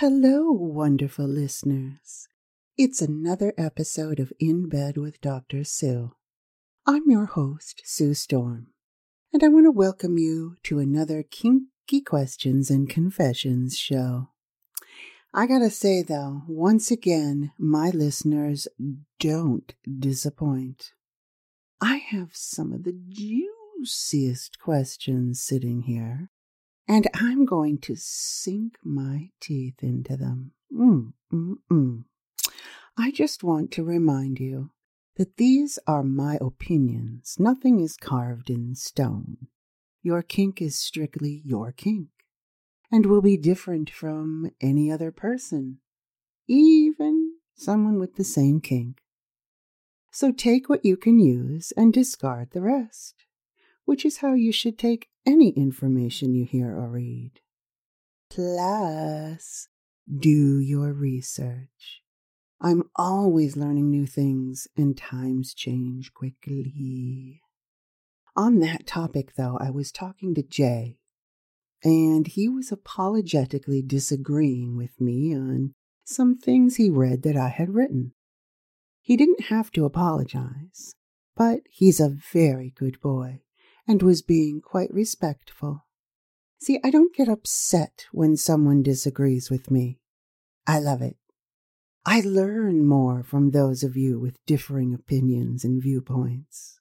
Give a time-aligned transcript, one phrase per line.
[0.00, 2.28] Hello, wonderful listeners.
[2.76, 5.64] It's another episode of In Bed with Dr.
[5.64, 6.12] Sue.
[6.86, 8.68] I'm your host, Sue Storm,
[9.32, 14.28] and I want to welcome you to another Kinky Questions and Confessions show.
[15.34, 18.68] I gotta say, though, once again, my listeners
[19.18, 20.92] don't disappoint.
[21.80, 26.30] I have some of the juiciest questions sitting here
[26.88, 30.52] and I'm going to sink my teeth into them.
[30.74, 32.04] Mm, mm, mm.
[32.96, 34.70] I just want to remind you
[35.16, 37.36] that these are my opinions.
[37.38, 39.48] Nothing is carved in stone.
[40.02, 42.08] Your kink is strictly your kink
[42.90, 45.80] and will be different from any other person,
[46.48, 49.02] even someone with the same kink.
[50.10, 53.26] So take what you can use and discard the rest
[53.88, 57.32] which is how you should take any information you hear or read.
[58.30, 59.68] Plus,
[60.08, 62.02] do your research.
[62.60, 67.42] I'm always learning new things, and times change quickly.
[68.34, 70.98] On that topic, though, I was talking to Jay,
[71.84, 75.74] and he was apologetically disagreeing with me on
[76.04, 78.12] some things he read that I had written.
[79.00, 80.94] He didn't have to apologize,
[81.36, 83.42] but he's a very good boy
[83.88, 85.86] and was being quite respectful.
[86.60, 89.98] See, I don't get upset when someone disagrees with me.
[90.66, 91.16] I love it.
[92.04, 96.78] I learn more from those of you with differing opinions and viewpoints.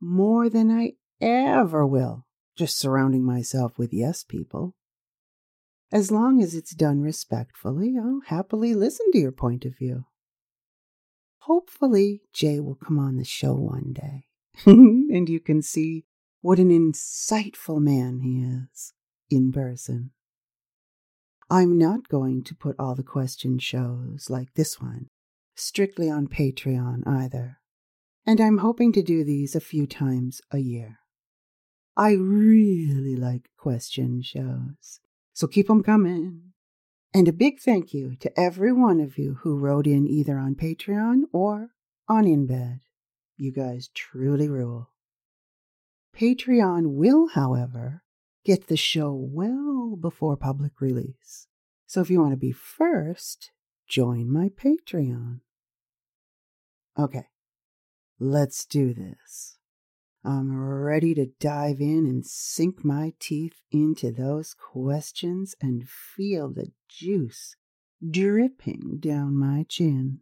[0.00, 2.26] More than I ever will
[2.56, 4.74] just surrounding myself with yes people.
[5.90, 10.06] As long as it's done respectfully, I'll happily listen to your point of view.
[11.40, 14.26] Hopefully, Jay will come on the show one day.
[14.66, 16.04] and you can see
[16.40, 18.92] what an insightful man he is
[19.30, 20.10] in person.
[21.50, 25.08] I'm not going to put all the question shows like this one
[25.54, 27.58] strictly on Patreon either,
[28.26, 30.98] and I'm hoping to do these a few times a year.
[31.96, 35.00] I really like question shows,
[35.34, 36.52] so keep 'em coming.
[37.14, 40.54] And a big thank you to every one of you who wrote in either on
[40.54, 41.68] Patreon or
[42.08, 42.80] on InBed.
[43.42, 44.92] You guys truly rule.
[46.16, 48.04] Patreon will, however,
[48.44, 51.48] get the show well before public release.
[51.88, 53.50] So if you want to be first,
[53.88, 55.40] join my Patreon.
[56.96, 57.24] Okay,
[58.20, 59.58] let's do this.
[60.24, 66.70] I'm ready to dive in and sink my teeth into those questions and feel the
[66.88, 67.56] juice
[68.08, 70.20] dripping down my chin.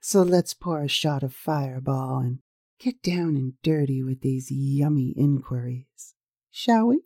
[0.00, 2.38] So let's pour a shot of fireball and
[2.78, 6.14] get down and dirty with these yummy inquiries,
[6.50, 7.00] shall we?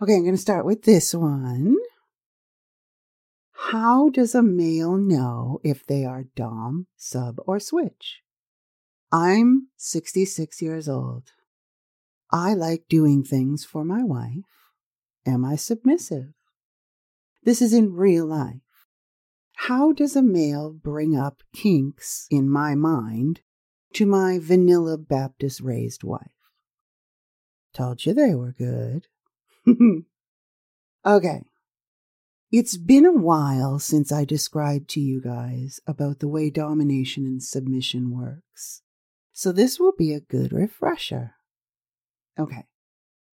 [0.00, 1.74] Okay, I'm going to start with this one.
[3.72, 8.22] How does a male know if they are Dom, Sub, or Switch?
[9.10, 11.32] I'm 66 years old.
[12.30, 14.44] I like doing things for my wife.
[15.26, 16.34] Am I submissive?
[17.42, 18.67] This is in real life.
[19.62, 23.40] How does a male bring up kinks in my mind
[23.94, 26.30] to my vanilla Baptist raised wife.
[27.74, 29.08] Told you they were good.
[31.06, 31.42] okay.
[32.50, 37.42] It's been a while since I described to you guys about the way domination and
[37.42, 38.82] submission works.
[39.32, 41.34] So this will be a good refresher.
[42.38, 42.64] Okay.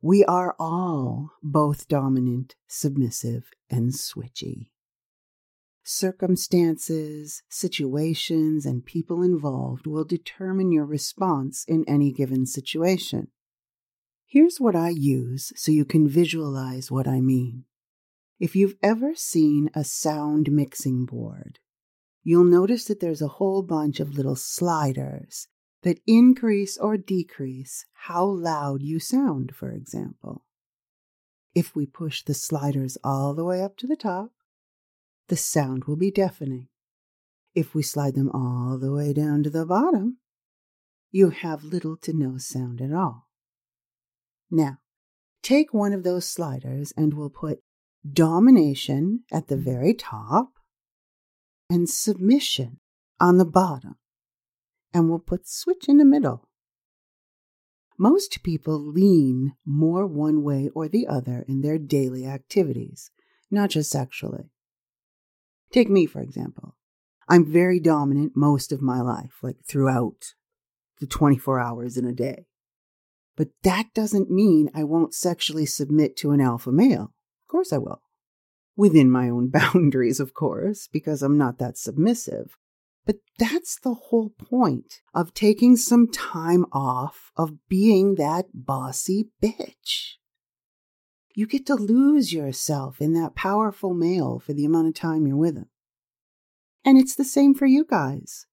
[0.02, 4.72] We are all both dominant, submissive, and switchy
[5.86, 13.28] circumstances, situations, and people involved will determine your response in any given situation.
[14.26, 17.66] Here's what I use so you can visualize what I mean.
[18.40, 21.60] If you've ever seen a sound mixing board,
[22.24, 25.48] you'll notice that there's a whole bunch of little sliders
[25.84, 30.44] that increase or decrease how loud you sound, for example.
[31.54, 34.32] If we push the sliders all the way up to the top,
[35.28, 36.68] the sound will be deafening.
[37.54, 40.18] If we slide them all the way down to the bottom,
[41.12, 43.28] you have little to no sound at all.
[44.52, 44.80] Now,
[45.42, 47.60] take one of those sliders and we'll put
[48.08, 50.54] domination at the very top
[51.70, 52.80] and submission
[53.20, 53.96] on the bottom.
[54.94, 56.48] And we'll put switch in the middle.
[57.98, 63.10] Most people lean more one way or the other in their daily activities,
[63.50, 64.52] not just sexually.
[65.76, 66.78] Take me, for example.
[67.28, 70.34] I'm very dominant most of my life, like throughout
[71.02, 72.46] the 24 hours in a day.
[73.36, 77.12] But that doesn't mean I won't sexually submit to an alpha male.
[77.42, 78.02] Of course I will.
[78.78, 82.56] Within my own boundaries, of course, because I'm not that submissive.
[83.06, 90.14] But that's the whole point of taking some time off of being that bossy bitch.
[91.38, 95.36] You get to lose yourself in that powerful male for the amount of time you're
[95.36, 95.68] with him.
[96.86, 98.46] And it's the same for you guys.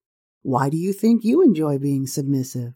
[0.43, 2.73] Why do you think you enjoy being submissive?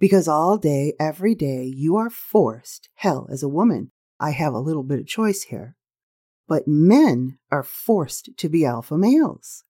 [0.00, 4.60] Because all day, every day, you are forced, hell, as a woman, I have a
[4.60, 5.76] little bit of choice here,
[6.46, 9.64] but men are forced to be alpha males.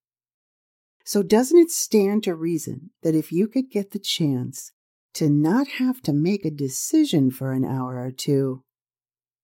[1.04, 4.70] So, doesn't it stand to reason that if you could get the chance
[5.14, 8.62] to not have to make a decision for an hour or two,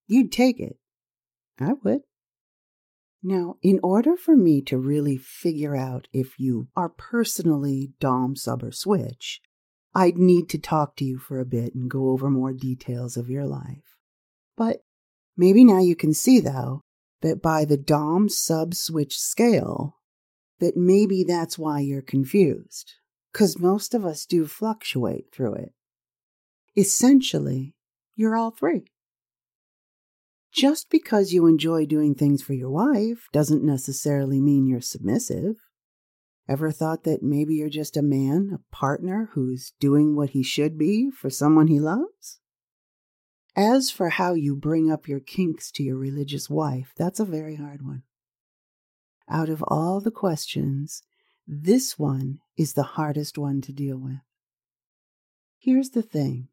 [0.06, 0.77] you'd take it?
[1.61, 2.01] I would.
[3.23, 8.62] Now, in order for me to really figure out if you are personally Dom, Sub,
[8.62, 9.41] or Switch,
[9.95, 13.31] I'd need to talk to you for a bit and go over more details of
[13.31, 13.97] your life.
[14.56, 14.85] But
[15.37, 16.83] maybe now you can see, though,
[17.23, 19.97] that by the Dom, Sub, Switch scale,
[20.61, 22.93] that maybe that's why you're confused,
[23.33, 25.73] because most of us do fluctuate through it.
[26.77, 27.75] Essentially,
[28.17, 28.85] you're all three.
[30.55, 35.56] Just because you enjoy doing things for your wife doesn't necessarily mean you're submissive.
[36.49, 40.79] Ever thought that maybe you're just a man, a partner who's doing what he should
[40.79, 42.39] be for someone he loves?
[43.56, 47.56] As for how you bring up your kinks to your religious wife, that's a very
[47.56, 48.05] hard one.
[49.29, 51.03] Out of all the questions,
[51.49, 54.21] this one is the hardest one to deal with.
[55.59, 56.49] Here's the thing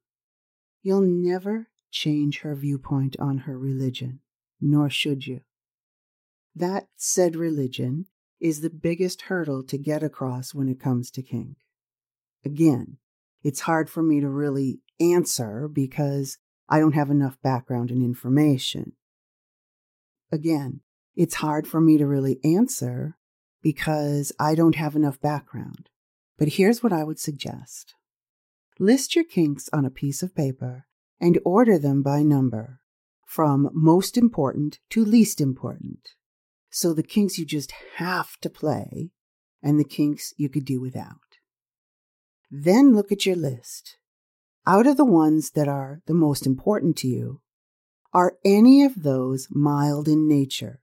[0.81, 4.19] you'll never change her viewpoint on her religion,
[4.59, 5.41] nor should you.
[6.55, 8.07] That said religion
[8.39, 11.57] is the biggest hurdle to get across when it comes to kink.
[12.43, 12.97] Again,
[13.43, 18.93] it's hard for me to really answer because I don't have enough background and information.
[20.31, 20.81] Again,
[21.15, 23.17] it's hard for me to really answer
[23.61, 25.89] because I don't have enough background.
[26.37, 27.95] But here's what I would suggest
[28.79, 30.87] list your kinks on a piece of paper
[31.21, 32.81] and order them by number,
[33.25, 36.09] from most important to least important.
[36.71, 39.11] So the kinks you just have to play
[39.61, 41.37] and the kinks you could do without.
[42.49, 43.97] Then look at your list.
[44.65, 47.41] Out of the ones that are the most important to you,
[48.13, 50.81] are any of those mild in nature?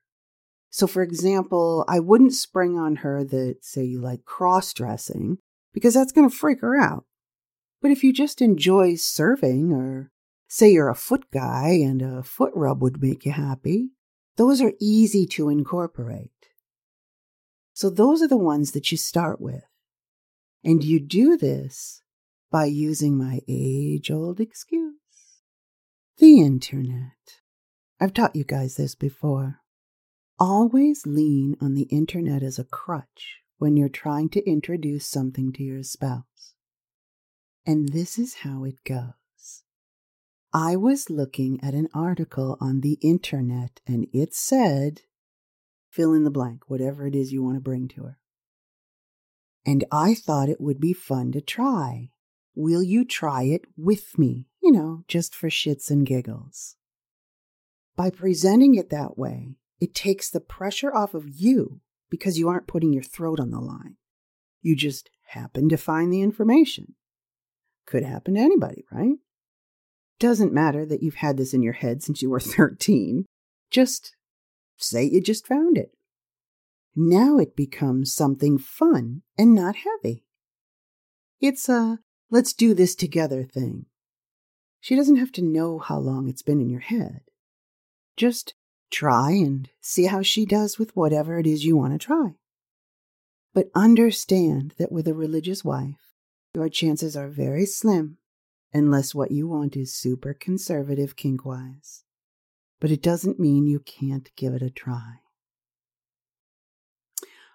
[0.70, 5.38] So, for example, I wouldn't spring on her that, say, you like cross dressing,
[5.72, 7.04] because that's going to freak her out.
[7.80, 10.10] But if you just enjoy serving, or
[10.48, 13.90] say you're a foot guy and a foot rub would make you happy,
[14.36, 16.32] those are easy to incorporate.
[17.74, 19.64] So, those are the ones that you start with.
[20.64, 22.02] And you do this
[22.50, 24.94] by using my age old excuse
[26.18, 27.42] the internet.
[28.00, 29.60] I've taught you guys this before.
[30.38, 35.62] Always lean on the internet as a crutch when you're trying to introduce something to
[35.62, 36.54] your spouse.
[37.64, 39.17] And this is how it goes.
[40.60, 45.02] I was looking at an article on the internet and it said,
[45.88, 48.18] fill in the blank, whatever it is you want to bring to her.
[49.64, 52.10] And I thought it would be fun to try.
[52.56, 54.48] Will you try it with me?
[54.60, 56.74] You know, just for shits and giggles.
[57.94, 62.66] By presenting it that way, it takes the pressure off of you because you aren't
[62.66, 63.94] putting your throat on the line.
[64.60, 66.96] You just happen to find the information.
[67.86, 69.18] Could happen to anybody, right?
[70.18, 73.24] Doesn't matter that you've had this in your head since you were 13.
[73.70, 74.14] Just
[74.76, 75.92] say you just found it.
[76.96, 80.24] Now it becomes something fun and not heavy.
[81.40, 83.86] It's a let's do this together thing.
[84.80, 87.22] She doesn't have to know how long it's been in your head.
[88.16, 88.54] Just
[88.90, 92.34] Try and see how she does with whatever it is you want to try.
[93.52, 96.14] But understand that with a religious wife,
[96.54, 98.17] your chances are very slim
[98.72, 102.04] unless what you want is super conservative kink wise.
[102.80, 105.16] But it doesn't mean you can't give it a try.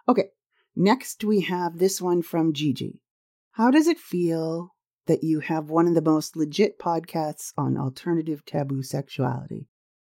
[0.07, 0.29] Okay,
[0.75, 3.01] next we have this one from Gigi.
[3.51, 4.73] How does it feel
[5.05, 9.67] that you have one of the most legit podcasts on alternative taboo sexuality?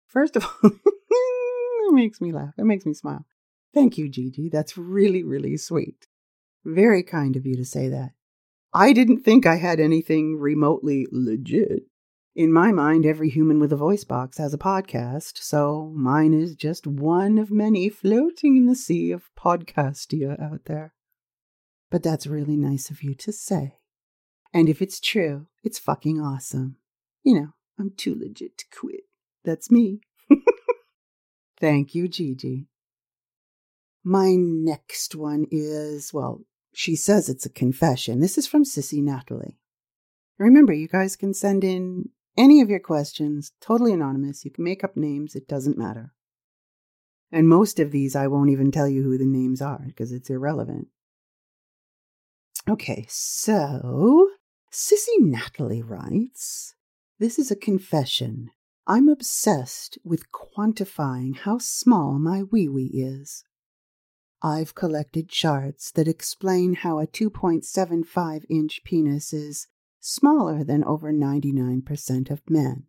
[0.07, 2.53] First of all, it makes me laugh.
[2.57, 3.25] It makes me smile.
[3.73, 4.49] Thank you, Gigi.
[4.49, 6.07] That's really, really sweet.
[6.65, 8.11] Very kind of you to say that.
[8.73, 11.83] I didn't think I had anything remotely legit.
[12.33, 16.55] In my mind, every human with a voice box has a podcast, so mine is
[16.55, 20.93] just one of many floating in the sea of podcastia out there.
[21.89, 23.79] But that's really nice of you to say.
[24.53, 26.77] And if it's true, it's fucking awesome.
[27.23, 27.47] You know,
[27.77, 29.01] I'm too legit to quit.
[29.43, 29.99] That's me.
[31.59, 32.67] Thank you, Gigi.
[34.03, 36.41] My next one is, well,
[36.73, 38.19] she says it's a confession.
[38.19, 39.57] This is from Sissy Natalie.
[40.37, 44.45] Remember, you guys can send in any of your questions, totally anonymous.
[44.45, 46.13] You can make up names, it doesn't matter.
[47.31, 50.29] And most of these, I won't even tell you who the names are because it's
[50.29, 50.87] irrelevant.
[52.69, 54.29] Okay, so
[54.71, 56.75] Sissy Natalie writes
[57.19, 58.51] This is a confession.
[58.87, 63.43] I'm obsessed with quantifying how small my wee wee is.
[64.43, 69.67] I've collected charts that explain how a 2.75 inch penis is
[69.99, 72.85] smaller than over 99% of men.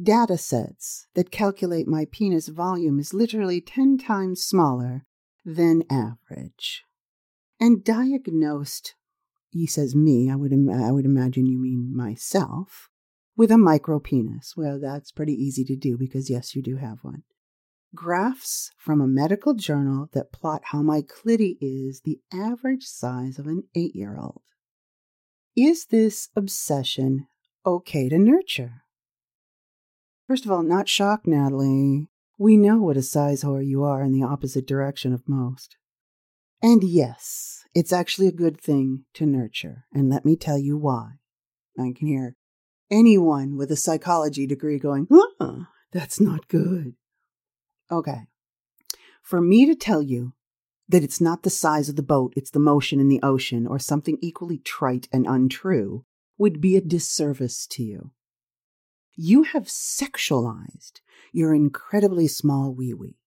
[0.00, 5.04] Data sets that calculate my penis volume is literally 10 times smaller
[5.44, 6.82] than average.
[7.60, 8.94] And diagnosed,
[9.50, 12.90] he says me, I would, Im- I would imagine you mean myself,
[13.36, 14.54] with a micro penis.
[14.56, 17.22] Well, that's pretty easy to do because, yes, you do have one.
[17.96, 23.46] Graphs from a medical journal that plot how my clitty is the average size of
[23.46, 24.42] an eight year old.
[25.56, 27.26] Is this obsession
[27.64, 28.82] okay to nurture?
[30.28, 32.10] First of all, not shocked, Natalie.
[32.38, 35.76] We know what a size whore you are in the opposite direction of most.
[36.62, 41.12] And yes, it's actually a good thing to nurture, and let me tell you why.
[41.78, 42.36] I can hear
[42.90, 46.94] anyone with a psychology degree going, huh, that's not good.
[47.90, 48.26] Okay.
[49.22, 50.34] For me to tell you
[50.88, 53.78] that it's not the size of the boat, it's the motion in the ocean, or
[53.78, 56.04] something equally trite and untrue,
[56.38, 58.12] would be a disservice to you.
[59.14, 61.00] You have sexualized
[61.32, 63.18] your incredibly small wee wee.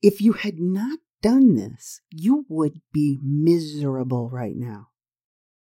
[0.00, 4.88] If you had not done this, you would be miserable right now.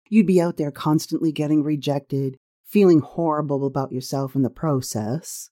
[0.08, 5.50] You'd be out there constantly getting rejected, feeling horrible about yourself in the process.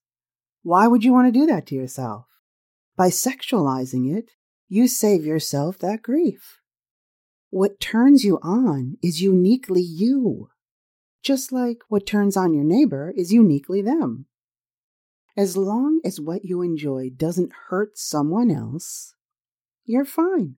[0.69, 2.27] Why would you want to do that to yourself?
[2.95, 4.33] By sexualizing it,
[4.69, 6.61] you save yourself that grief.
[7.49, 10.51] What turns you on is uniquely you,
[11.23, 14.27] just like what turns on your neighbor is uniquely them.
[15.39, 19.15] As long as what you enjoy doesn't hurt someone else,
[19.87, 20.57] you're fine.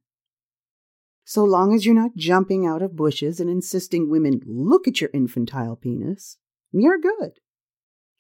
[1.25, 5.11] So long as you're not jumping out of bushes and insisting women look at your
[5.14, 6.37] infantile penis,
[6.73, 7.35] you're good.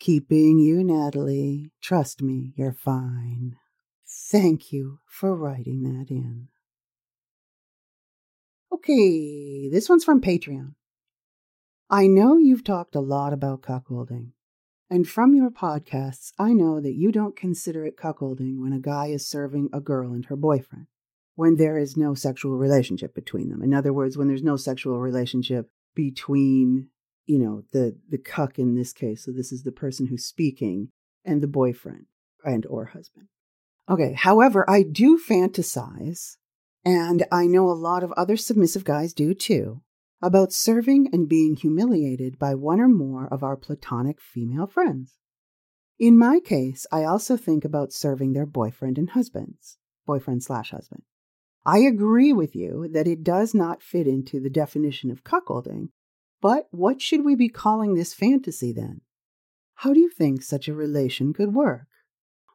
[0.00, 1.72] Keep being you, Natalie.
[1.82, 3.56] Trust me, you're fine.
[4.08, 6.48] Thank you for writing that in.
[8.72, 10.74] Okay, this one's from Patreon.
[11.90, 14.30] I know you've talked a lot about cuckolding,
[14.88, 19.08] and from your podcasts, I know that you don't consider it cuckolding when a guy
[19.08, 20.86] is serving a girl and her boyfriend,
[21.34, 23.62] when there is no sexual relationship between them.
[23.62, 26.88] In other words, when there's no sexual relationship between,
[27.26, 30.88] you know, the, the cuck in this case, so this is the person who's speaking,
[31.24, 32.06] and the boyfriend
[32.44, 33.28] and or husband.
[33.88, 36.36] Okay, however, I do fantasize,
[36.84, 39.82] and I know a lot of other submissive guys do too,
[40.22, 45.16] about serving and being humiliated by one or more of our platonic female friends.
[45.98, 51.02] In my case, I also think about serving their boyfriend and husbands, boyfriend slash husband.
[51.64, 55.88] I agree with you that it does not fit into the definition of cuckolding,
[56.40, 59.02] but what should we be calling this fantasy then?
[59.76, 61.86] How do you think such a relation could work?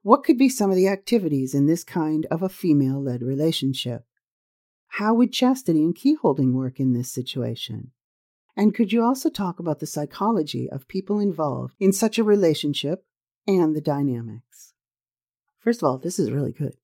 [0.02, 4.06] What could be some of the activities in this kind of a female led relationship?
[4.88, 7.92] How would chastity and keyholding work in this situation?
[8.56, 13.06] And could you also talk about the psychology of people involved in such a relationship
[13.48, 14.74] and the dynamics?
[15.60, 16.78] First of all, this is really good.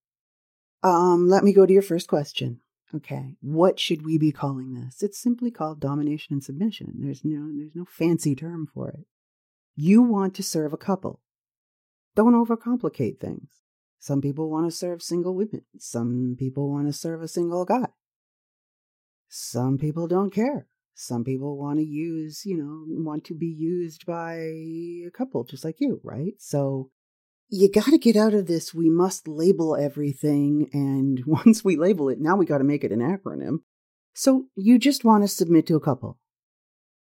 [0.84, 2.60] Um, let me go to your first question.
[2.94, 5.02] Okay, what should we be calling this?
[5.02, 6.94] It's simply called domination and submission.
[7.00, 9.06] There's no there's no fancy term for it.
[9.76, 11.22] You want to serve a couple.
[12.16, 13.48] Don't overcomplicate things.
[14.00, 15.64] Some people want to serve single women.
[15.78, 17.88] Some people want to serve a single guy.
[19.30, 20.68] Some people don't care.
[20.94, 25.64] Some people want to use, you know, want to be used by a couple just
[25.64, 26.34] like you, right?
[26.38, 26.92] So
[27.54, 28.74] you got to get out of this.
[28.74, 30.70] We must label everything.
[30.72, 33.60] And once we label it, now we got to make it an acronym.
[34.14, 36.18] So you just want to submit to a couple.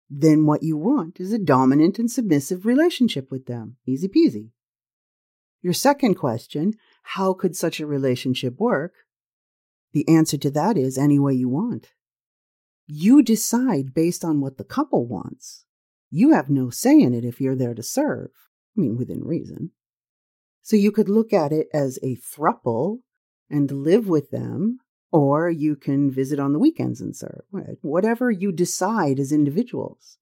[0.09, 3.75] Then what you want is a dominant and submissive relationship with them.
[3.85, 4.51] Easy peasy.
[5.61, 8.93] Your second question, how could such a relationship work?
[9.91, 11.89] The answer to that is any way you want.
[12.85, 15.65] You decide based on what the couple wants.
[16.09, 18.29] You have no say in it if you're there to serve.
[18.77, 19.71] I mean, within reason.
[20.67, 22.99] So you could look at it as a thruple
[23.49, 24.79] and live with them,
[25.11, 27.43] or you can visit on the weekends and serve.
[27.81, 30.17] Whatever you decide as individuals.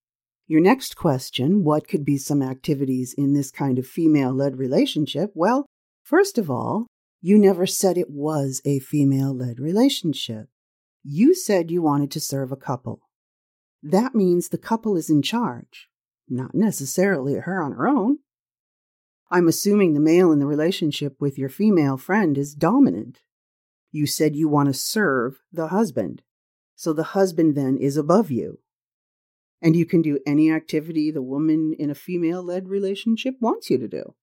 [0.47, 5.31] Your next question what could be some activities in this kind of female led relationship?
[5.33, 5.65] Well,
[6.05, 6.85] First of all,
[7.19, 10.49] you never said it was a female led relationship.
[11.03, 13.01] You said you wanted to serve a couple.
[13.81, 15.89] That means the couple is in charge,
[16.29, 18.19] not necessarily her on her own.
[19.31, 23.21] I'm assuming the male in the relationship with your female friend is dominant.
[23.91, 26.21] You said you want to serve the husband.
[26.75, 28.59] So the husband then is above you.
[29.61, 33.77] And you can do any activity the woman in a female led relationship wants you
[33.77, 34.13] to do.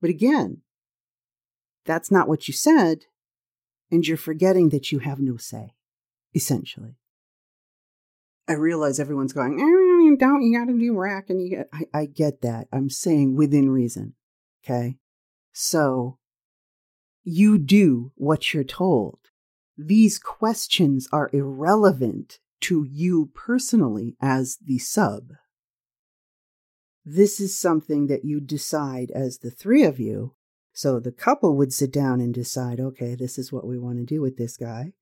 [0.00, 0.62] But again,
[1.84, 3.04] that's not what you said,
[3.90, 5.74] and you're forgetting that you have no say,
[6.34, 6.96] essentially.
[8.48, 12.06] I realize everyone's going, eh, don't, you gotta do rack, and you get, I, I
[12.06, 12.68] get that.
[12.72, 14.14] I'm saying within reason.
[14.64, 14.96] Okay.
[15.52, 16.18] So
[17.22, 19.18] you do what you're told.
[19.76, 25.32] These questions are irrelevant to you personally as the sub.
[27.04, 30.34] This is something that you decide as the three of you.
[30.72, 34.04] So the couple would sit down and decide, okay, this is what we want to
[34.04, 34.92] do with this guy.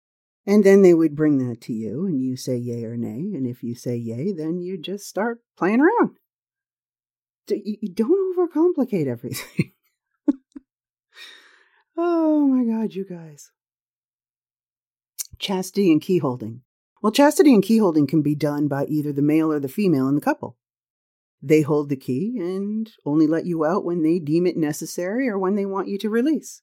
[0.45, 3.33] And then they would bring that to you and you say yay or nay.
[3.35, 6.17] And if you say yay, then you just start playing around.
[7.47, 9.73] Don't overcomplicate everything.
[11.97, 13.51] oh my God, you guys.
[15.39, 16.63] Chastity and key holding.
[17.03, 20.09] Well, chastity and key holding can be done by either the male or the female
[20.09, 20.57] in the couple.
[21.43, 25.37] They hold the key and only let you out when they deem it necessary or
[25.37, 26.63] when they want you to release.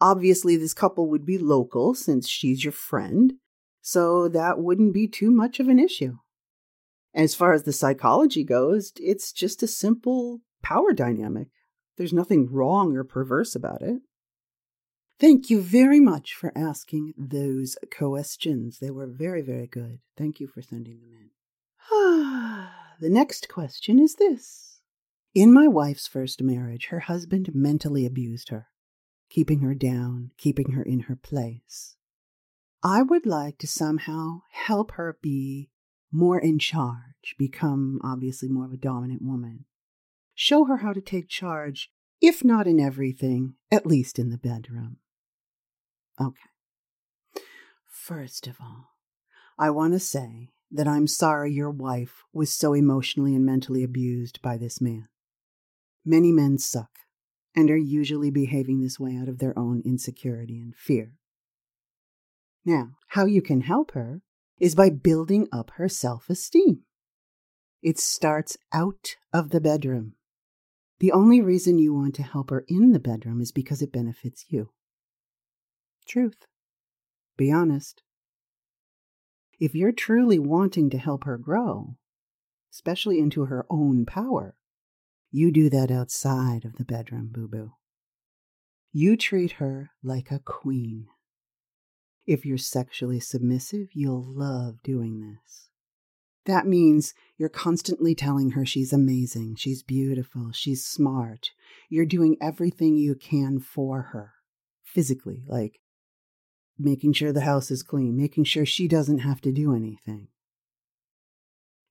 [0.00, 3.34] Obviously, this couple would be local since she's your friend,
[3.80, 6.16] so that wouldn't be too much of an issue.
[7.14, 11.48] As far as the psychology goes, it's just a simple power dynamic.
[11.96, 14.00] There's nothing wrong or perverse about it.
[15.20, 18.78] Thank you very much for asking those questions.
[18.78, 20.00] They were very, very good.
[20.16, 21.30] Thank you for sending them in.
[23.00, 24.80] the next question is this
[25.34, 28.68] In my wife's first marriage, her husband mentally abused her,
[29.28, 31.96] keeping her down, keeping her in her place.
[32.82, 35.70] I would like to somehow help her be
[36.12, 39.64] more in charge, become obviously more of a dominant woman.
[40.34, 44.98] Show her how to take charge, if not in everything, at least in the bedroom.
[46.20, 46.38] Okay.
[47.88, 48.90] First of all,
[49.58, 54.40] I want to say that I'm sorry your wife was so emotionally and mentally abused
[54.42, 55.08] by this man.
[56.04, 56.90] Many men suck
[57.54, 61.18] and are usually behaving this way out of their own insecurity and fear.
[62.64, 64.22] Now, how you can help her
[64.62, 66.84] is by building up her self esteem.
[67.82, 70.14] It starts out of the bedroom.
[71.00, 74.44] The only reason you want to help her in the bedroom is because it benefits
[74.48, 74.70] you.
[76.06, 76.46] Truth.
[77.36, 78.04] Be honest.
[79.58, 81.96] If you're truly wanting to help her grow,
[82.72, 84.54] especially into her own power,
[85.32, 87.72] you do that outside of the bedroom, boo boo.
[88.92, 91.08] You treat her like a queen.
[92.26, 95.68] If you're sexually submissive, you'll love doing this.
[96.44, 101.50] That means you're constantly telling her she's amazing, she's beautiful, she's smart.
[101.88, 104.32] You're doing everything you can for her,
[104.82, 105.80] physically, like
[106.78, 110.28] making sure the house is clean, making sure she doesn't have to do anything.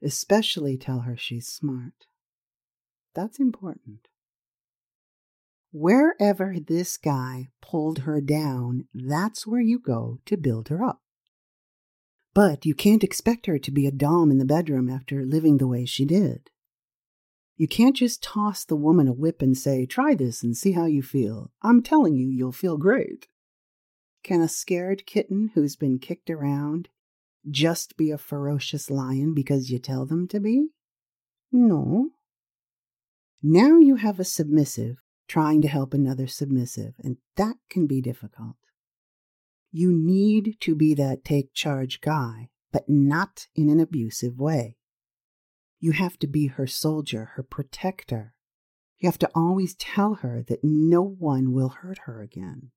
[0.03, 2.07] Especially tell her she's smart.
[3.13, 4.07] That's important.
[5.71, 11.01] Wherever this guy pulled her down, that's where you go to build her up.
[12.33, 15.67] But you can't expect her to be a dom in the bedroom after living the
[15.67, 16.49] way she did.
[17.55, 20.85] You can't just toss the woman a whip and say, try this and see how
[20.85, 21.51] you feel.
[21.61, 23.27] I'm telling you, you'll feel great.
[24.23, 26.89] Can a scared kitten who's been kicked around
[27.49, 30.69] just be a ferocious lion because you tell them to be?
[31.51, 32.09] No.
[33.41, 34.97] Now you have a submissive
[35.31, 38.57] trying to help another submissive, and that can be difficult.
[39.71, 44.75] You need to be that take charge guy, but not in an abusive way.
[45.79, 48.33] You have to be her soldier, her protector.
[48.99, 52.71] You have to always tell her that no one will hurt her again.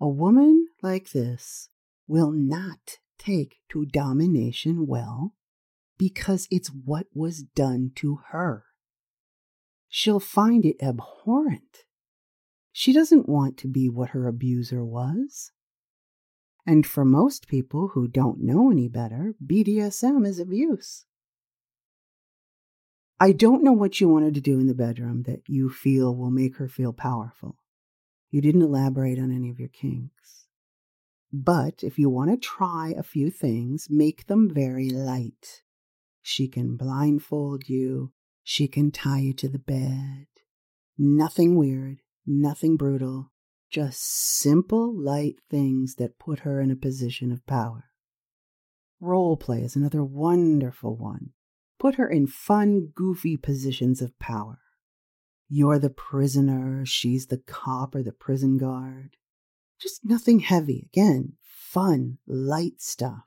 [0.00, 1.68] A woman like this
[2.06, 5.34] will not take to domination well
[5.98, 8.66] because it's what was done to her
[9.90, 11.84] she'll find it abhorrent.
[12.72, 15.52] She doesn't want to be what her abuser was.
[16.66, 21.04] And for most people who don't know any better, BDSM is abuse.
[23.18, 26.30] I don't know what you wanted to do in the bedroom that you feel will
[26.30, 27.58] make her feel powerful.
[28.30, 30.46] You didn't elaborate on any of your kinks.
[31.32, 35.62] But if you want to try a few things, make them very light.
[36.22, 40.26] She can blindfold you, she can tie you to the bed.
[40.98, 41.98] Nothing weird,
[42.32, 43.32] Nothing brutal,
[43.70, 47.86] just simple, light things that put her in a position of power.
[49.00, 51.30] Role play is another wonderful one.
[51.80, 54.60] Put her in fun, goofy positions of power.
[55.48, 59.16] You're the prisoner, she's the cop or the prison guard.
[59.80, 60.88] Just nothing heavy.
[60.92, 63.24] Again, fun, light stuff.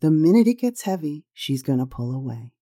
[0.00, 2.53] The minute it gets heavy, she's going to pull away.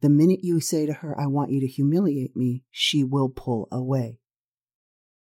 [0.00, 3.68] The minute you say to her, I want you to humiliate me, she will pull
[3.70, 4.20] away.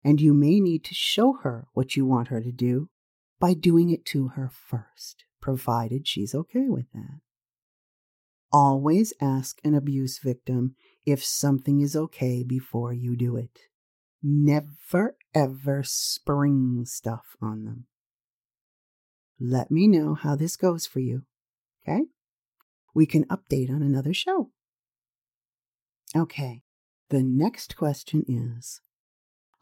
[0.04, 2.88] And you may need to show her what you want her to do
[3.38, 7.20] by doing it to her first, provided she's okay with that.
[8.52, 10.74] Always ask an abuse victim
[11.06, 13.60] if something is okay before you do it.
[14.22, 17.86] Never ever spring stuff on them.
[19.38, 21.22] Let me know how this goes for you.
[21.82, 22.02] Okay?
[22.94, 24.50] We can update on another show.
[26.16, 26.62] Okay,
[27.10, 28.80] the next question is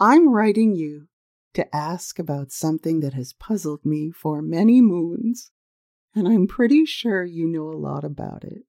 [0.01, 1.09] I'm writing you
[1.55, 5.51] to ask about something that has puzzled me for many moons,
[6.15, 8.63] and I'm pretty sure you know a lot about it.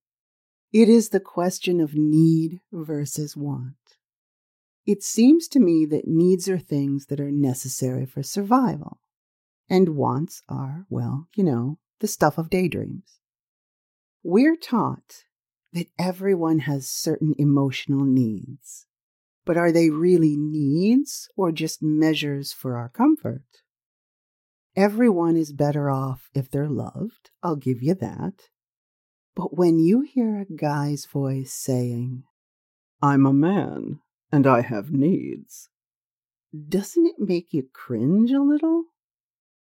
[0.73, 3.75] It is the question of need versus want.
[4.85, 8.99] It seems to me that needs are things that are necessary for survival,
[9.69, 13.18] and wants are, well, you know, the stuff of daydreams.
[14.23, 15.23] We're taught
[15.71, 18.85] that everyone has certain emotional needs,
[19.45, 23.43] but are they really needs or just measures for our comfort?
[24.75, 28.49] Everyone is better off if they're loved, I'll give you that.
[29.35, 32.23] But when you hear a guy's voice saying,
[33.01, 33.99] I'm a man
[34.31, 35.69] and I have needs,
[36.67, 38.83] doesn't it make you cringe a little?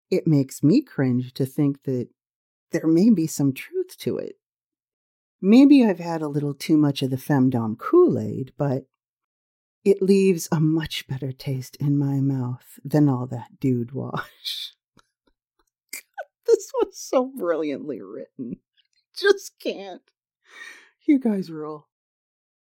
[0.09, 2.09] It makes me cringe to think that
[2.73, 4.37] there may be some truth to it.
[5.41, 8.87] Maybe I've had a little too much of the femdom Kool Aid, but
[9.85, 14.73] it leaves a much better taste in my mouth than all that dude wash.
[16.47, 18.57] this was so brilliantly written
[19.17, 20.03] just can't.
[21.05, 21.89] You guys rule.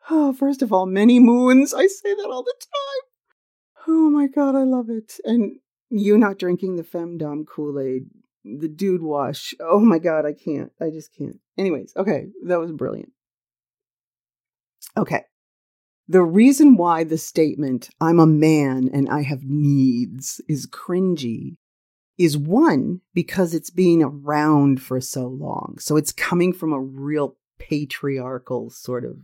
[0.10, 1.74] Oh, first of all, many moons.
[1.74, 3.88] I say that all the time.
[3.88, 5.20] Oh my god, I love it.
[5.24, 5.58] And
[5.90, 8.10] you not drinking the femdom Kool Aid,
[8.44, 9.54] the dude wash.
[9.62, 10.72] Oh my god, I can't.
[10.82, 11.40] I just can't.
[11.58, 13.12] Anyways, okay, that was brilliant.
[14.98, 15.24] Okay.
[16.08, 21.58] The reason why the statement, I'm a man and I have needs, is cringy
[22.18, 25.78] is one, because it's being around for so long.
[25.80, 29.18] So it's coming from a real patriarchal sort of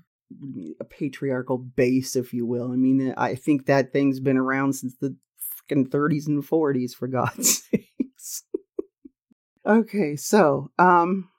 [0.79, 2.71] a patriarchal base, if you will.
[2.71, 5.15] I mean, I think that thing's been around since the
[5.69, 7.85] freaking 30s and 40s, for God's sakes.
[9.65, 11.29] Okay, so um,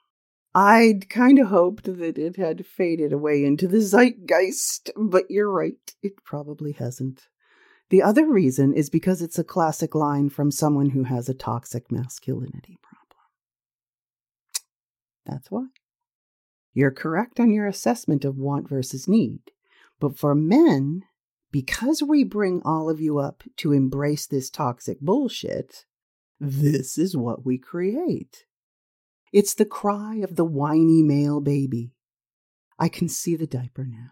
[0.53, 5.93] I'd kind of hoped that it had faded away into the zeitgeist, but you're right,
[6.01, 7.27] it probably hasn't.
[7.89, 11.91] The other reason is because it's a classic line from someone who has a toxic
[11.91, 12.97] masculinity problem.
[15.25, 15.67] That's why.
[16.73, 19.39] You're correct on your assessment of want versus need.
[19.99, 21.03] But for men,
[21.51, 25.85] because we bring all of you up to embrace this toxic bullshit,
[26.39, 28.45] this is what we create.
[29.33, 31.93] It's the cry of the whiny male baby.
[32.79, 34.11] I can see the diaper now.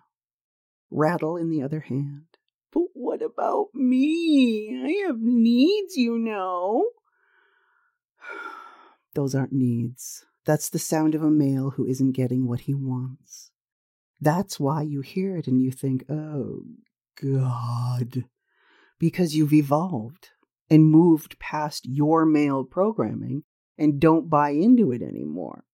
[0.89, 2.25] Rattle in the other hand.
[2.71, 4.81] But what about me?
[4.83, 6.89] I have needs, you know.
[9.13, 10.25] Those aren't needs.
[10.45, 13.51] That's the sound of a male who isn't getting what he wants.
[14.19, 16.63] That's why you hear it and you think, oh,
[17.21, 18.25] God.
[18.99, 20.29] Because you've evolved
[20.69, 23.43] and moved past your male programming
[23.77, 25.65] and don't buy into it anymore.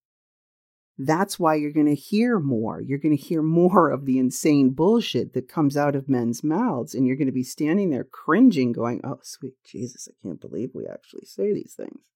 [0.98, 2.80] That's why you're going to hear more.
[2.80, 6.94] You're going to hear more of the insane bullshit that comes out of men's mouths.
[6.94, 10.72] And you're going to be standing there cringing, going, Oh, sweet Jesus, I can't believe
[10.74, 12.12] we actually say these things.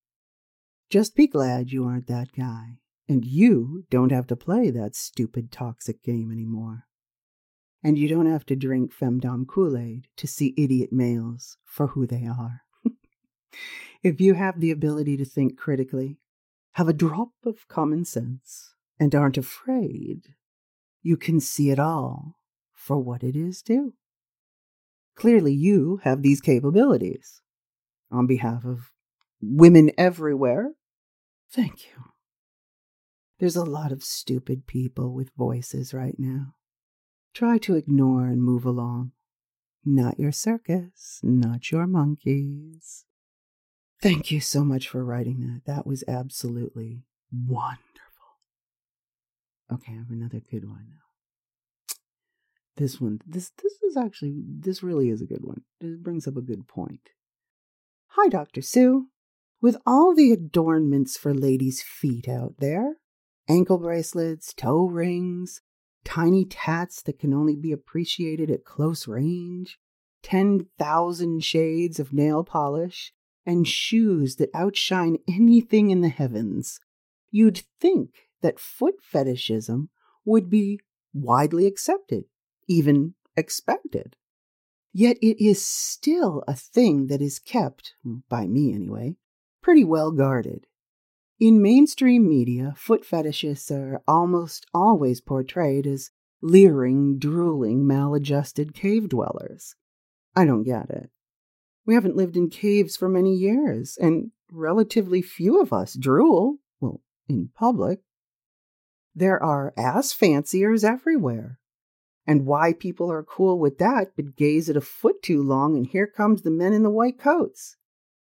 [0.89, 2.77] Just be glad you aren't that guy.
[3.07, 6.83] And you don't have to play that stupid toxic game anymore.
[7.83, 12.05] And you don't have to drink femdom Kool Aid to see idiot males for who
[12.05, 12.64] they are.
[14.03, 16.17] If you have the ability to think critically,
[16.73, 20.35] have a drop of common sense, and aren't afraid,
[21.01, 22.35] you can see it all
[22.73, 23.93] for what it is too.
[25.15, 27.41] Clearly, you have these capabilities.
[28.11, 28.91] On behalf of
[29.41, 30.73] women everywhere,
[31.49, 32.03] thank you.
[33.39, 36.55] There's a lot of stupid people with voices right now.
[37.33, 39.11] Try to ignore and move along.
[39.83, 43.04] Not your circus, not your monkeys.
[44.01, 45.62] Thank you so much for writing that.
[45.65, 47.79] That was absolutely wonderful.
[49.71, 51.95] Okay, I have another good one now.
[52.77, 55.62] This one, this this is actually this really is a good one.
[55.79, 57.10] It brings up a good point.
[58.10, 58.62] Hi, Dr.
[58.62, 59.08] Sue.
[59.62, 62.97] With all the adornments for ladies' feet out there,
[63.47, 65.62] ankle bracelets, toe rings,
[66.03, 69.79] tiny tats that can only be appreciated at close range,
[70.23, 73.13] 10,000 shades of nail polish,
[73.45, 76.79] and shoes that outshine anything in the heavens,
[77.31, 79.89] you'd think that foot fetishism
[80.23, 80.79] would be
[81.13, 82.25] widely accepted,
[82.67, 84.15] even expected.
[84.93, 87.95] Yet it is still a thing that is kept,
[88.29, 89.17] by me anyway,
[89.62, 90.67] pretty well guarded.
[91.39, 99.75] In mainstream media, foot fetishists are almost always portrayed as leering, drooling, maladjusted cave dwellers.
[100.36, 101.10] I don't get it.
[101.85, 107.01] We haven't lived in caves for many years, and relatively few of us drool, well,
[107.27, 107.99] in public.
[109.13, 111.59] There are ass fanciers everywhere.
[112.27, 115.85] And why people are cool with that but gaze at a foot too long and
[115.85, 117.77] here comes the men in the white coats.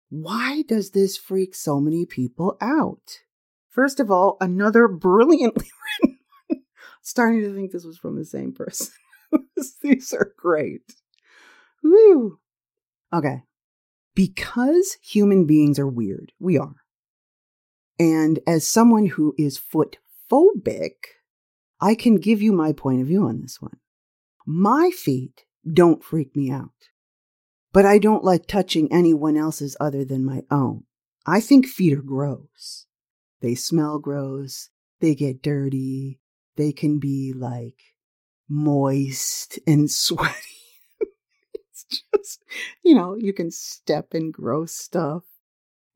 [0.09, 3.21] Why does this freak so many people out?
[3.69, 5.67] First of all, another brilliantly
[6.01, 6.19] written
[6.49, 6.63] one.
[7.03, 8.95] Starting to think this was from the same person.
[9.83, 10.95] These are great.
[11.83, 12.39] Woo.
[13.13, 13.43] Okay.
[14.19, 16.75] Because human beings are weird, we are.
[18.01, 20.95] And as someone who is foot phobic,
[21.81, 23.77] I can give you my point of view on this one.
[24.45, 26.91] My feet don't freak me out,
[27.73, 30.83] but I don't like touching anyone else's other than my own.
[31.25, 32.87] I think feet are gross.
[33.41, 34.71] They smell gross.
[34.99, 36.19] They get dirty.
[36.57, 37.79] They can be like
[38.49, 40.58] moist and sweaty.
[42.17, 42.43] just,
[42.85, 45.25] you know, you can step in gross stuff.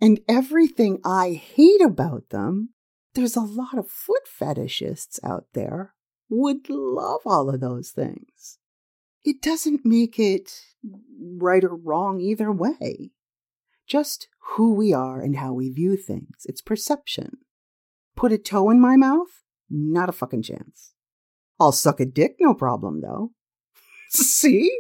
[0.01, 2.71] And everything I hate about them,
[3.15, 5.95] there's a lot of foot fetishists out there
[6.29, 8.59] would love all of those things.
[9.25, 10.51] It doesn't make it
[11.21, 13.13] right or wrong either way.
[13.87, 16.45] Just who we are and how we view things.
[16.47, 17.39] It's perception.
[18.17, 19.43] Put a toe in my mouth?
[19.71, 20.95] Not a fucking chance.
[21.61, 23.33] I'll suck a dick, no problem, though.
[24.11, 24.71] See?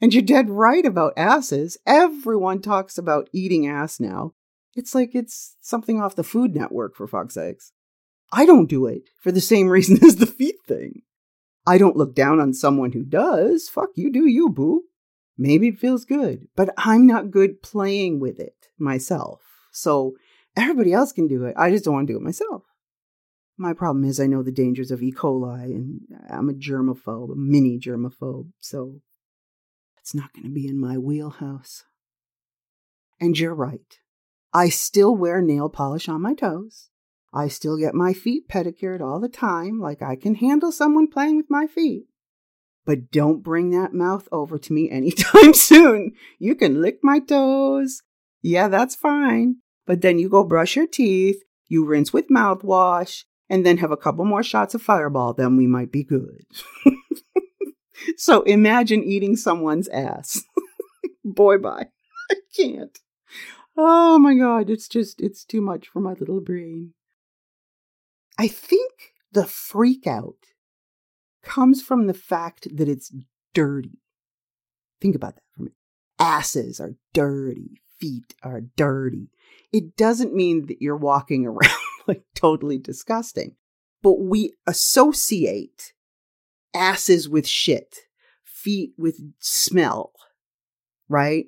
[0.00, 1.78] And you're dead right about asses.
[1.86, 4.34] Everyone talks about eating ass now.
[4.74, 7.72] It's like it's something off the Food Network, for fuck's sakes.
[8.32, 11.02] I don't do it for the same reason as the feet thing.
[11.66, 13.68] I don't look down on someone who does.
[13.68, 14.82] Fuck you, do you, boo.
[15.38, 19.42] Maybe it feels good, but I'm not good playing with it myself.
[19.72, 20.16] So
[20.56, 21.54] everybody else can do it.
[21.58, 22.62] I just don't want to do it myself.
[23.58, 25.12] My problem is I know the dangers of E.
[25.12, 28.50] coli and I'm a germaphobe, a mini germaphobe.
[28.60, 29.00] So
[30.06, 31.82] it's not going to be in my wheelhouse.
[33.20, 33.98] And you're right.
[34.54, 36.90] I still wear nail polish on my toes.
[37.34, 41.38] I still get my feet pedicured all the time, like I can handle someone playing
[41.38, 42.04] with my feet.
[42.84, 46.12] But don't bring that mouth over to me anytime soon.
[46.38, 48.02] You can lick my toes.
[48.42, 49.56] Yeah, that's fine.
[49.88, 53.96] But then you go brush your teeth, you rinse with mouthwash, and then have a
[53.96, 56.44] couple more shots of fireball, then we might be good.
[58.16, 60.42] so imagine eating someone's ass.
[61.24, 61.88] Boy, bye.
[62.30, 62.98] I can't.
[63.76, 66.94] Oh my God, it's just, it's too much for my little brain.
[68.38, 70.36] I think the freak out
[71.42, 73.12] comes from the fact that it's
[73.54, 73.98] dirty.
[75.00, 75.76] Think about that for a minute.
[76.18, 77.80] Asses are dirty.
[77.98, 79.30] Feet are dirty.
[79.72, 81.70] It doesn't mean that you're walking around
[82.06, 83.56] like totally disgusting,
[84.02, 85.92] but we associate
[86.76, 87.96] asses with shit,
[88.44, 90.12] feet with smell,
[91.08, 91.46] right?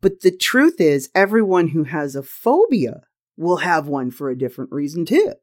[0.00, 3.02] But the truth is, everyone who has a phobia
[3.36, 5.34] will have one for a different reason too.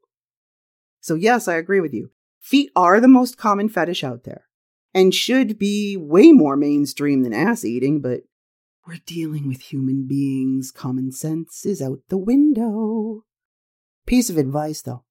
[1.00, 2.10] So, yes, I agree with you.
[2.40, 4.44] Feet are the most common fetish out there
[4.94, 8.20] and should be way more mainstream than ass eating, but
[8.86, 10.70] we're dealing with human beings.
[10.70, 13.24] Common sense is out the window.
[14.06, 15.05] Piece of advice though.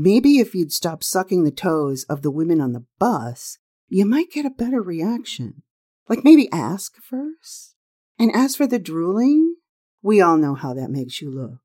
[0.00, 3.58] Maybe if you'd stop sucking the toes of the women on the bus,
[3.88, 5.64] you might get a better reaction.
[6.08, 7.74] Like maybe ask first.
[8.16, 9.56] And as for the drooling,
[10.00, 11.58] we all know how that makes you look.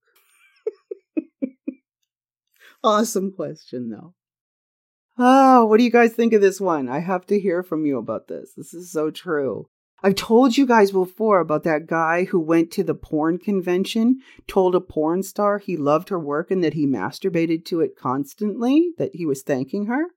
[2.83, 4.15] awesome question, though.
[5.15, 6.89] Oh, what do you guys think of this one?
[6.89, 8.53] I have to hear from you about this.
[8.57, 9.69] This is so true.
[10.05, 14.75] I've told you guys before about that guy who went to the porn convention, told
[14.75, 19.15] a porn star he loved her work and that he masturbated to it constantly, that
[19.15, 20.07] he was thanking her.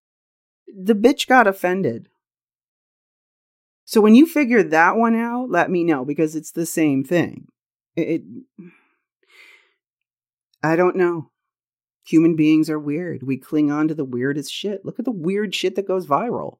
[0.66, 2.09] The bitch got offended.
[3.85, 7.46] So when you figure that one out, let me know because it's the same thing.
[7.94, 8.22] It, it
[10.64, 11.31] I don't know.
[12.09, 13.22] Human beings are weird.
[13.22, 14.85] We cling on to the weirdest shit.
[14.85, 16.59] Look at the weird shit that goes viral.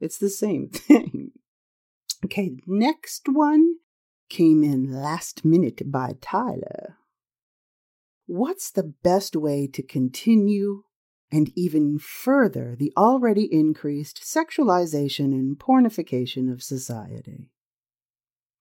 [0.00, 1.13] It's the same thing.
[2.24, 3.74] Okay, next one
[4.30, 6.96] came in last minute by Tyler.
[8.26, 10.84] What's the best way to continue
[11.30, 17.50] and even further the already increased sexualization and pornification of society?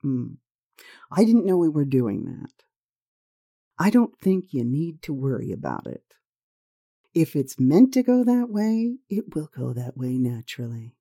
[0.02, 0.34] Hmm.
[1.10, 2.66] I didn't know we were doing that.
[3.80, 6.16] I don't think you need to worry about it.
[7.14, 10.96] If it's meant to go that way, it will go that way naturally.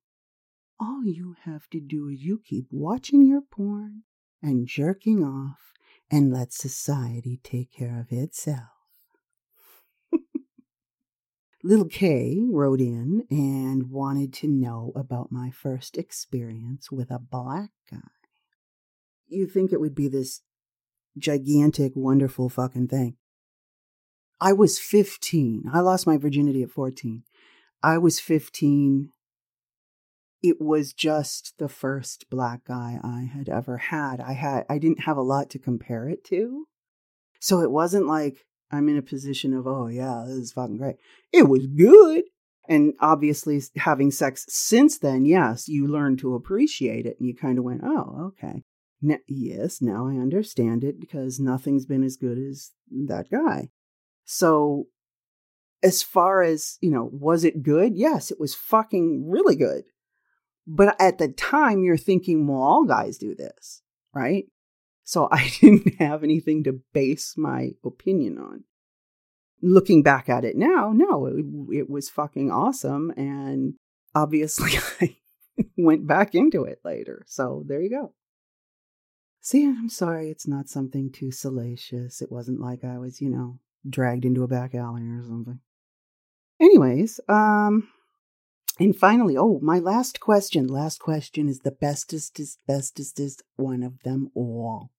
[0.79, 4.03] All you have to do is you keep watching your porn
[4.41, 5.73] and jerking off
[6.11, 8.59] and let society take care of itself.
[11.63, 17.69] Little K wrote in and wanted to know about my first experience with a black
[17.89, 17.99] guy.
[19.27, 20.41] You think it would be this
[21.17, 23.15] gigantic, wonderful fucking thing.
[24.41, 25.69] I was 15.
[25.71, 27.23] I lost my virginity at 14.
[27.81, 29.09] I was 15
[30.43, 34.19] it was just the first black guy I had ever had.
[34.19, 36.67] I had I didn't have a lot to compare it to.
[37.39, 40.97] So it wasn't like I'm in a position of, oh yeah, this is fucking great.
[41.31, 42.25] It was good.
[42.67, 47.57] And obviously having sex since then, yes, you learn to appreciate it and you kind
[47.57, 48.63] of went, oh, okay.
[49.01, 53.69] Now, yes, now I understand it because nothing's been as good as that guy.
[54.23, 54.87] So
[55.83, 57.97] as far as, you know, was it good?
[57.97, 59.83] Yes, it was fucking really good.
[60.65, 63.81] But at the time, you're thinking, well, all guys do this,
[64.13, 64.45] right?
[65.03, 68.63] So I didn't have anything to base my opinion on.
[69.61, 71.45] Looking back at it now, no, it,
[71.77, 73.13] it was fucking awesome.
[73.15, 73.75] And
[74.13, 74.71] obviously,
[75.01, 75.15] I
[75.77, 77.23] went back into it later.
[77.27, 78.13] So there you go.
[79.39, 82.21] See, I'm sorry it's not something too salacious.
[82.21, 85.59] It wasn't like I was, you know, dragged into a back alley or something.
[86.61, 87.89] Anyways, um,
[88.79, 90.67] and finally, oh, my last question.
[90.67, 94.91] Last question is the bestest, bestest one of them all.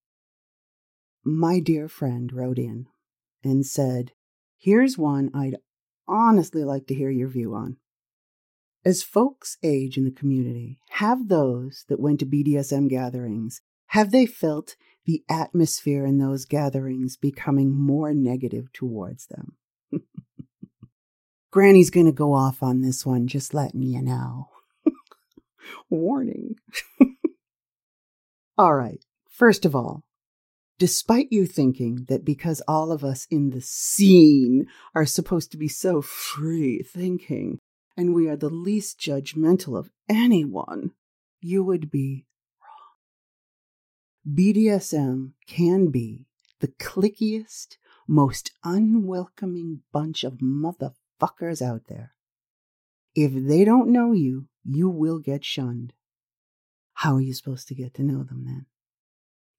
[1.25, 2.87] My dear friend wrote in
[3.43, 4.13] and said,
[4.59, 5.57] Here's one I'd
[6.07, 7.79] honestly like to hear your view on.
[8.85, 14.27] As folks age in the community, have those that went to BDSM gatherings, have they
[14.27, 19.57] felt the atmosphere in those gatherings becoming more negative towards them?
[21.55, 24.49] Granny's going to go off on this one, just letting you know.
[25.89, 26.57] Warning.
[28.59, 28.99] all right.
[29.31, 30.03] First of all,
[30.81, 35.69] despite you thinking that because all of us in the scene are supposed to be
[35.69, 37.61] so free thinking
[37.97, 40.91] and we are the least judgmental of anyone,
[41.41, 42.27] you would be
[44.27, 44.35] wrong.
[44.35, 46.27] BDSM can be
[46.59, 47.77] the clickiest,
[48.09, 52.13] most unwelcoming bunch of mother fuckers out there.
[53.15, 55.93] If they don't know you, you will get shunned.
[56.95, 58.67] How are you supposed to get to know them then?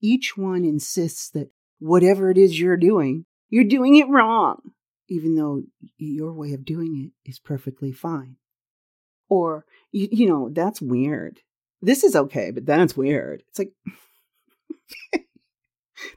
[0.01, 4.57] Each one insists that whatever it is you're doing, you're doing it wrong,
[5.07, 5.63] even though
[5.97, 8.37] your way of doing it is perfectly fine.
[9.29, 11.41] Or, you, you know, that's weird.
[11.81, 13.43] This is okay, but that's weird.
[13.49, 13.71] It's like,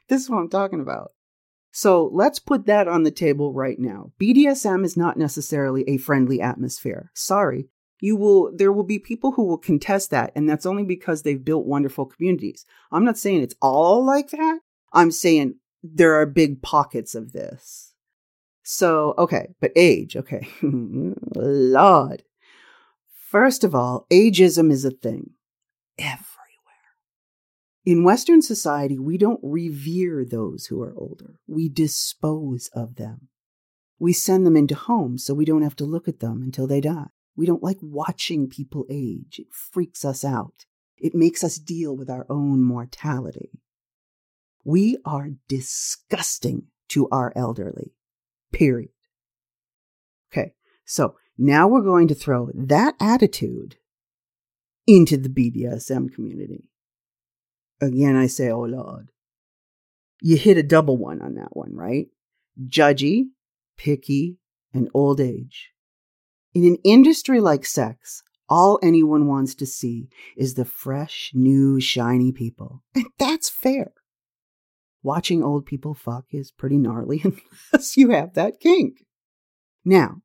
[0.09, 1.11] this is what I'm talking about.
[1.79, 4.11] So let's put that on the table right now.
[4.19, 7.09] BDSM is not necessarily a friendly atmosphere.
[7.15, 7.69] Sorry.
[8.01, 11.41] You will, there will be people who will contest that, and that's only because they've
[11.41, 12.65] built wonderful communities.
[12.91, 14.59] I'm not saying it's all like that.
[14.91, 17.93] I'm saying there are big pockets of this.
[18.61, 20.49] So, okay, but age, okay.
[20.61, 22.23] Lord.
[23.29, 25.29] First of all, ageism is a thing.
[25.97, 26.38] Every
[27.89, 31.39] in Western society, we don't revere those who are older.
[31.47, 33.29] We dispose of them.
[33.97, 36.81] We send them into homes so we don't have to look at them until they
[36.81, 37.07] die.
[37.35, 39.39] We don't like watching people age.
[39.39, 40.65] It freaks us out.
[40.97, 43.59] It makes us deal with our own mortality.
[44.63, 47.95] We are disgusting to our elderly.
[48.53, 48.91] Period.
[50.31, 50.53] Okay,
[50.85, 53.77] so now we're going to throw that attitude
[54.85, 56.69] into the BDSM community.
[57.81, 59.09] Again, I say, oh Lord.
[60.21, 62.07] You hit a double one on that one, right?
[62.67, 63.27] Judgy,
[63.77, 64.37] picky,
[64.73, 65.71] and old age.
[66.53, 72.31] In an industry like sex, all anyone wants to see is the fresh, new, shiny
[72.31, 72.83] people.
[72.95, 73.93] And that's fair.
[75.03, 77.23] Watching old people fuck is pretty gnarly
[77.71, 79.05] unless you have that kink.
[79.85, 80.21] Now,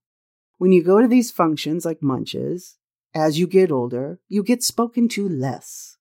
[0.58, 2.78] when you go to these functions like munches,
[3.14, 5.98] as you get older, you get spoken to less.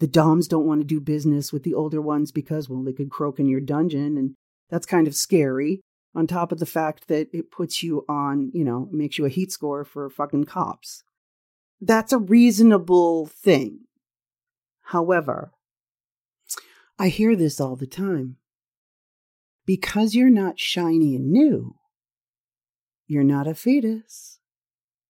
[0.00, 3.10] The Doms don't want to do business with the older ones because, well, they could
[3.10, 4.34] croak in your dungeon, and
[4.70, 5.80] that's kind of scary.
[6.14, 9.30] On top of the fact that it puts you on, you know, makes you a
[9.30, 11.02] heat score for fucking cops.
[11.80, 13.80] that's a reasonable thing.
[14.82, 15.52] However,
[16.98, 18.36] I hear this all the time.
[19.66, 21.76] Because you're not shiny and new,
[23.06, 24.40] you're not a fetus.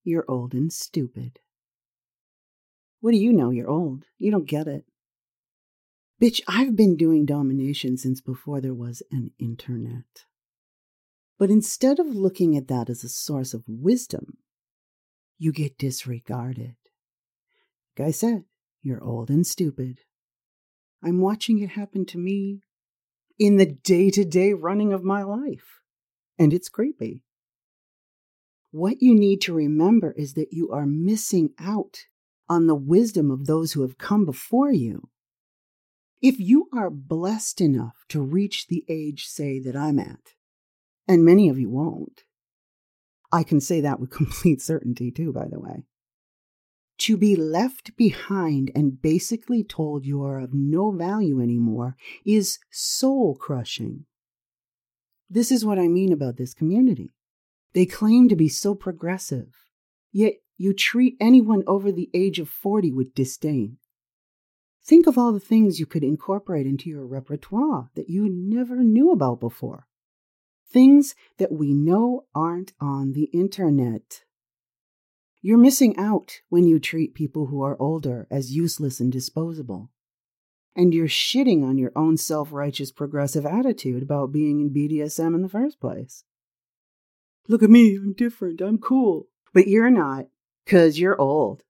[0.02, 1.38] You're old and stupid.
[3.00, 3.50] What do you know?
[3.50, 4.04] You're old.
[4.18, 4.84] You don't get it.
[6.20, 10.24] Bitch, I've been doing domination since before there was an internet.
[11.38, 14.38] But instead of looking at that as a source of wisdom,
[15.38, 16.74] you get disregarded.
[17.96, 18.44] Like I said,
[18.82, 20.00] you're old and stupid.
[21.02, 22.62] I'm watching it happen to me
[23.38, 25.80] in the day to day running of my life.
[26.36, 27.22] And it's creepy.
[28.72, 32.06] What you need to remember is that you are missing out
[32.48, 35.08] on the wisdom of those who have come before you.
[36.20, 40.34] If you are blessed enough to reach the age, say, that I'm at,
[41.06, 42.24] and many of you won't,
[43.30, 45.84] I can say that with complete certainty, too, by the way.
[46.98, 51.94] To be left behind and basically told you are of no value anymore
[52.26, 54.06] is soul crushing.
[55.30, 57.12] This is what I mean about this community.
[57.72, 59.52] They claim to be so progressive,
[60.10, 63.78] yet you treat anyone over the age of 40 with disdain.
[64.84, 69.12] Think of all the things you could incorporate into your repertoire that you never knew
[69.12, 69.86] about before.
[70.68, 74.24] Things that we know aren't on the internet.
[75.40, 79.90] You're missing out when you treat people who are older as useless and disposable.
[80.74, 85.42] And you're shitting on your own self righteous progressive attitude about being in BDSM in
[85.42, 86.24] the first place.
[87.46, 89.28] Look at me, I'm different, I'm cool.
[89.54, 90.26] But you're not,
[90.68, 91.62] because you're old.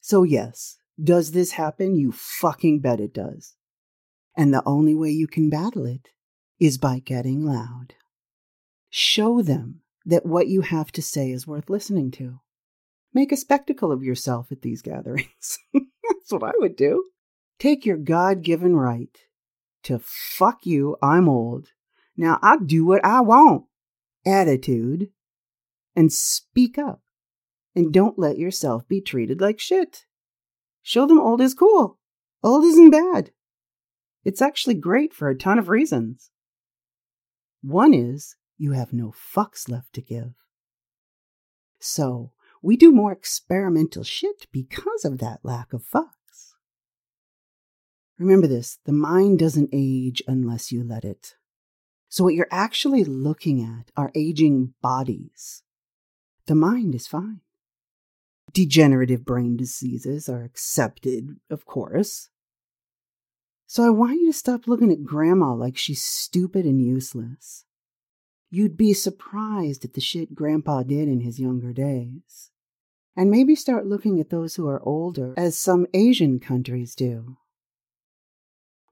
[0.00, 1.94] So, yes, does this happen?
[1.94, 3.54] You fucking bet it does.
[4.34, 6.08] And the only way you can battle it
[6.58, 7.92] is by getting loud.
[8.88, 12.40] Show them that what you have to say is worth listening to.
[13.12, 15.58] Make a spectacle of yourself at these gatherings.
[15.74, 17.04] That's what I would do.
[17.58, 19.18] Take your God given right
[19.82, 21.72] to fuck you, I'm old.
[22.16, 23.64] Now I'll do what I want
[24.24, 25.10] attitude
[25.94, 27.02] and speak up.
[27.76, 30.06] And don't let yourself be treated like shit.
[30.82, 31.98] Show them old is cool.
[32.42, 33.30] Old isn't bad.
[34.24, 36.30] It's actually great for a ton of reasons.
[37.62, 40.32] One is you have no fucks left to give.
[41.78, 46.54] So we do more experimental shit because of that lack of fucks.
[48.18, 51.36] Remember this the mind doesn't age unless you let it.
[52.08, 55.62] So, what you're actually looking at are aging bodies.
[56.46, 57.40] The mind is fine.
[58.52, 62.30] Degenerative brain diseases are accepted, of course.
[63.66, 67.64] So, I want you to stop looking at grandma like she's stupid and useless.
[68.48, 72.50] You'd be surprised at the shit grandpa did in his younger days.
[73.16, 77.38] And maybe start looking at those who are older as some Asian countries do.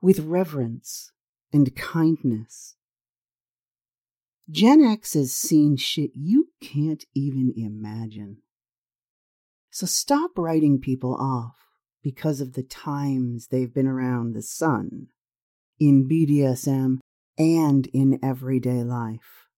[0.01, 1.13] With reverence
[1.53, 2.77] and kindness
[4.51, 8.43] Gen X has seen shit you can't even imagine.
[9.75, 11.57] So stop writing people off
[12.01, 15.09] because of the times they've been around the sun
[15.81, 16.99] in BDSM
[17.37, 19.49] and in everyday life.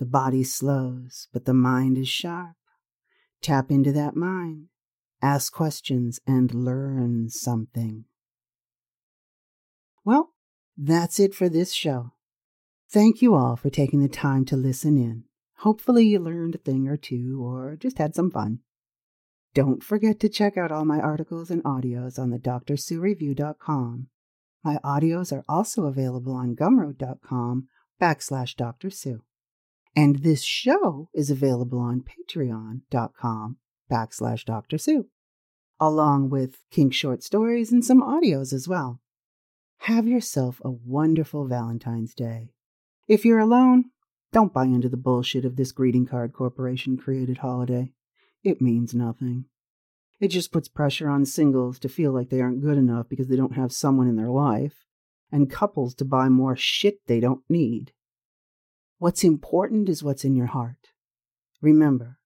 [0.00, 2.56] The body slows, but the mind is sharp.
[3.40, 4.70] Tap into that mind,
[5.22, 8.06] ask questions, and learn something.
[10.04, 10.34] Well,
[10.76, 12.10] that's it for this show.
[12.90, 15.26] Thank you all for taking the time to listen in.
[15.58, 18.62] Hopefully, you learned a thing or two or just had some fun.
[19.56, 24.08] Don't forget to check out all my articles and audios on the drsuereview.com.
[24.62, 27.66] My audios are also available on gumroad.com
[27.98, 28.90] backslash Dr.
[28.90, 29.22] Sue.
[29.96, 33.56] And this show is available on patreon.com
[33.90, 34.76] backslash Dr.
[34.76, 35.06] Sue,
[35.80, 39.00] along with kink short stories and some audios as well.
[39.78, 42.50] Have yourself a wonderful Valentine's Day.
[43.08, 43.86] If you're alone,
[44.34, 47.94] don't buy into the bullshit of this greeting card corporation created holiday.
[48.46, 49.46] It means nothing.
[50.20, 53.34] It just puts pressure on singles to feel like they aren't good enough because they
[53.34, 54.84] don't have someone in their life,
[55.32, 57.92] and couples to buy more shit they don't need.
[58.98, 60.92] What's important is what's in your heart.
[61.60, 62.20] Remember,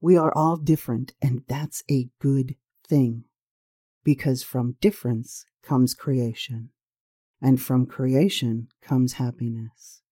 [0.00, 2.54] we are all different, and that's a good
[2.86, 3.24] thing.
[4.04, 6.70] Because from difference comes creation,
[7.42, 10.02] and from creation comes happiness.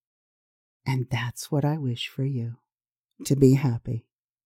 [0.84, 2.56] And that's what I wish for you
[3.26, 4.08] to be happy.